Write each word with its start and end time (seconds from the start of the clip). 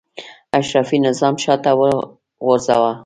اشرافي 0.59 0.97
نظام 1.07 1.35
شاته 1.43 1.71
وغورځاوه. 1.81 2.91